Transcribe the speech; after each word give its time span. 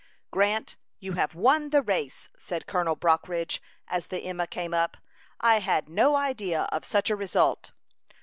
"Grant, 0.31 0.77
you 0.97 1.11
have 1.13 1.35
won 1.35 1.69
the 1.69 1.83
race," 1.83 2.27
said 2.35 2.65
Colonel 2.65 2.95
Brockridge, 2.95 3.61
as 3.87 4.07
the 4.07 4.17
Emma 4.25 4.47
came 4.47 4.73
up. 4.73 4.97
"I 5.39 5.59
had 5.59 5.87
no 5.89 6.15
idea 6.15 6.63
of 6.71 6.83
such 6.85 7.11
a 7.11 7.15
result." 7.15 7.71